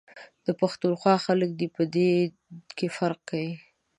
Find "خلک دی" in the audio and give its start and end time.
1.25-1.67